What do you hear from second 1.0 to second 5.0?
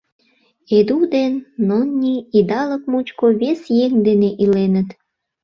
ден Нонни идалык мучко вес еҥ дене иленыт.